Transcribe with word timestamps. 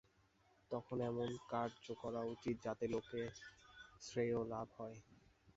তখন 0.71 0.97
এমন 1.03 1.29
কর্ম 1.49 1.71
করা 2.01 2.21
উচিত, 2.33 2.55
যাতে 2.65 2.85
লোকের 2.93 3.27
শ্রেয়োলাভ 4.01 4.67
হয়। 4.77 4.97